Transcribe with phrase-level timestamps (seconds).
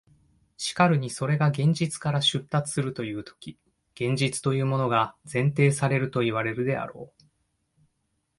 [0.57, 3.59] しかるにそれが現実から出立するというとき、
[3.93, 7.25] 現実というものが前提されるといわれるであろう。